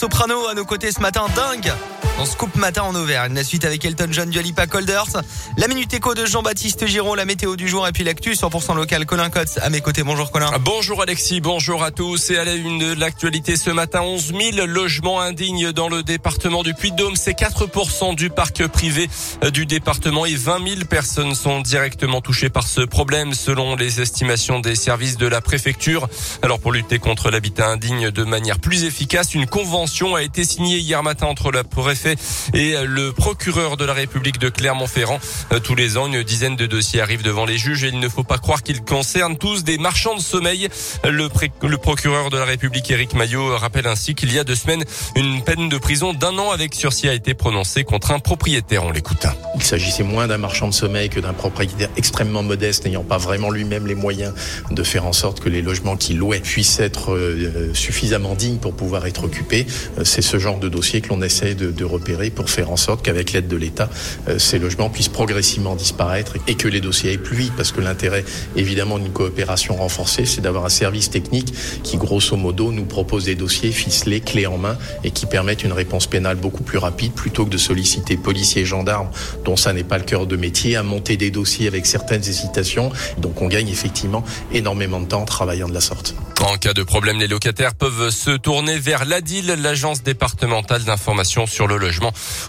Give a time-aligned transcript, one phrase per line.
[0.00, 1.72] Soprano à nos côtés ce matin, dingue
[2.20, 3.34] on Scoop Matin en Auvergne.
[3.34, 5.22] La suite avec Elton John du Alipa Colders.
[5.56, 9.06] La Minute Éco de Jean-Baptiste Giron, la météo du jour et puis l'actu 100% local.
[9.06, 10.02] Colin Cotts à mes côtés.
[10.02, 10.50] Bonjour Colin.
[10.60, 12.30] Bonjour Alexis, bonjour à tous.
[12.30, 16.62] Et à la une de l'actualité ce matin, 11 000 logements indignes dans le département
[16.62, 17.16] du Puy-de-Dôme.
[17.16, 19.08] C'est 4% du parc privé
[19.52, 24.60] du département et 20 000 personnes sont directement touchées par ce problème selon les estimations
[24.60, 26.08] des services de la préfecture.
[26.42, 30.78] Alors pour lutter contre l'habitat indigne de manière plus efficace, une convention a été signée
[30.78, 31.62] hier matin entre le
[32.54, 35.18] et le procureur de la République de Clermont-Ferrand.
[35.52, 38.08] Euh, tous les ans, une dizaine de dossiers arrivent devant les juges et il ne
[38.08, 40.68] faut pas croire qu'ils concernent tous des marchands de sommeil.
[41.04, 41.28] Le,
[41.76, 44.84] procureur de la République, Éric Maillot, rappelle ainsi qu'il y a deux semaines,
[45.16, 48.84] une peine de prison d'un an avec sursis a été prononcée contre un propriétaire.
[48.84, 49.26] On l'écoute.
[49.54, 53.50] Il s'agissait moins d'un marchand de sommeil que d'un propriétaire extrêmement modeste, n'ayant pas vraiment
[53.50, 54.34] lui-même les moyens
[54.70, 58.74] de faire en sorte que les logements qu'il louait puissent être euh, suffisamment dignes pour
[58.74, 59.66] pouvoir être occupés.
[59.98, 61.84] Euh, c'est ce genre de dossier que l'on essaie de, de
[62.34, 63.88] pour faire en sorte qu'avec l'aide de l'État,
[64.28, 67.52] euh, ces logements puissent progressivement disparaître et que les dossiers aillent plus vite.
[67.56, 68.24] Parce que l'intérêt,
[68.56, 73.34] évidemment, d'une coopération renforcée, c'est d'avoir un service technique qui, grosso modo, nous propose des
[73.34, 77.44] dossiers ficelés, clés en main et qui permettent une réponse pénale beaucoup plus rapide plutôt
[77.44, 79.10] que de solliciter policiers et gendarmes,
[79.44, 82.90] dont ça n'est pas le cœur de métier, à monter des dossiers avec certaines hésitations.
[83.18, 86.14] Donc on gagne effectivement énormément de temps en travaillant de la sorte.
[86.40, 91.66] En cas de problème, les locataires peuvent se tourner vers l'ADIL, l'agence départementale d'information sur
[91.66, 91.87] le logement,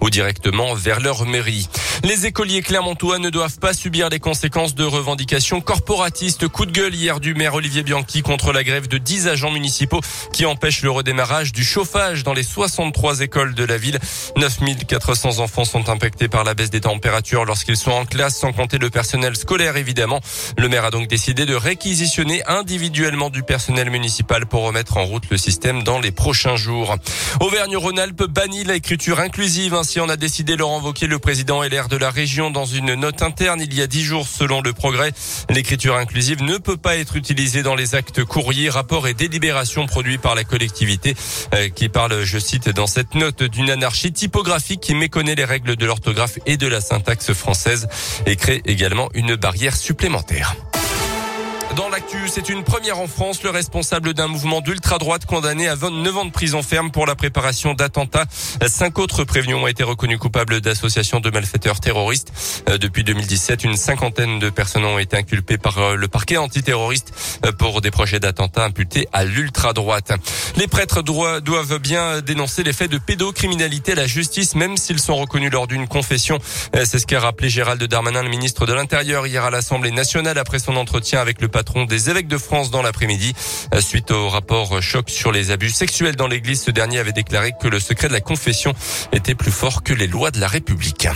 [0.00, 1.68] ou directement vers leur mairie.
[2.04, 6.48] Les écoliers clermontois ne doivent pas subir les conséquences de revendications corporatistes.
[6.48, 10.00] Coup de gueule hier du maire Olivier Bianchi contre la grève de 10 agents municipaux
[10.32, 13.98] qui empêchent le redémarrage du chauffage dans les 63 écoles de la ville.
[14.36, 18.78] 9400 enfants sont impactés par la baisse des températures lorsqu'ils sont en classe, sans compter
[18.78, 20.20] le personnel scolaire évidemment.
[20.58, 25.24] Le maire a donc décidé de réquisitionner individuellement du personnel municipal pour remettre en route
[25.30, 26.96] le système dans les prochains jours.
[27.40, 29.74] Auvergne-Rhône-Alpes bannit l'écriture inclusive.
[29.74, 33.22] Ainsi en a décidé Laurent Wauquiez, le président LR de la région, dans une note
[33.22, 35.12] interne il y a dix jours selon le progrès.
[35.50, 40.18] L'écriture inclusive ne peut pas être utilisée dans les actes courriers, rapports et délibérations produits
[40.18, 41.16] par la collectivité
[41.54, 45.74] euh, qui parle, je cite, dans cette note d'une anarchie typographique qui méconnaît les règles
[45.74, 47.88] de l'orthographe et de la syntaxe française
[48.26, 50.54] et crée également une barrière supplémentaire.
[51.76, 53.42] Dans l'actu, c'est une première en France.
[53.42, 57.74] Le responsable d'un mouvement d'ultra-droite condamné à 29 ans de prison ferme pour la préparation
[57.74, 58.24] d'attentats.
[58.66, 62.32] Cinq autres prévenus ont été reconnus coupables d'associations de malfaiteurs terroristes.
[62.70, 67.12] Euh, depuis 2017, une cinquantaine de personnes ont été inculpées par euh, le parquet antiterroriste
[67.44, 70.12] euh, pour des projets d'attentats imputés à l'ultra-droite.
[70.56, 75.16] Les prêtres doivent bien dénoncer les faits de pédocriminalité à la justice, même s'ils sont
[75.16, 76.38] reconnus lors d'une confession.
[76.72, 80.58] C'est ce qu'a rappelé Gérald Darmanin, le ministre de l'Intérieur, hier à l'Assemblée nationale après
[80.58, 83.34] son entretien avec le patron des évêques de France dans l'après-midi.
[83.74, 87.52] Euh, suite au rapport choc sur les abus sexuels dans l'église, ce dernier avait déclaré
[87.60, 88.72] que le secret de la confession
[89.12, 91.08] était plus fort que les lois de la République.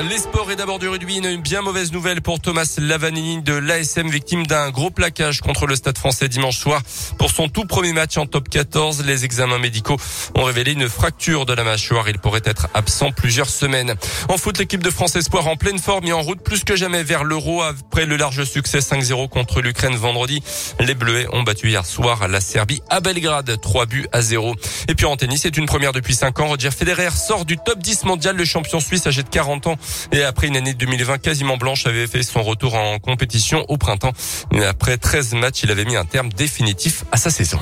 [0.00, 1.18] Les sports et d'abord du rugby.
[1.18, 5.76] Une bien mauvaise nouvelle pour Thomas Lavanini de l'ASM, victime d'un gros plaquage contre le
[5.76, 6.80] Stade français dimanche soir.
[7.18, 9.96] Pour son tout premier match en top 14, les examens médicaux
[10.34, 12.08] ont révélé une fracture de la mâchoire.
[12.08, 13.94] Il pourrait être absent plusieurs semaines.
[14.28, 17.02] En foot, l'équipe de France Espoir en pleine forme et en route plus que jamais
[17.02, 20.42] vers l'Euro après le large succès 5-0 contre l'Ukraine vendredi.
[20.80, 24.56] Les Bleus ont battu hier soir la Serbie à Belgrade, 3 buts à 0.
[24.88, 26.48] Et puis en tennis, c'est une première depuis 5 ans.
[26.48, 28.36] Roger Federer sort du top 10 mondial.
[28.36, 29.76] Le champion suisse âgé de 40 ans
[30.12, 34.12] et après une année 2020 quasiment blanche, avait fait son retour en compétition au printemps.
[34.68, 37.58] Après 13 matchs, il avait mis un terme définitif à sa saison.